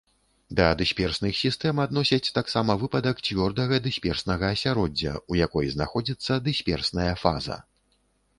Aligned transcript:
Да 0.59 0.65
дысперсных 0.77 1.33
сістэм 1.41 1.81
адносяць 1.83 2.33
таксама 2.37 2.75
выпадак 2.85 3.21
цвёрдага 3.27 3.79
дысперснага 3.89 4.51
асяроддзя, 4.55 5.13
у 5.35 5.39
якой 5.45 5.71
знаходзіцца 5.77 6.41
дысперсная 6.51 7.09
фаза. 7.27 7.61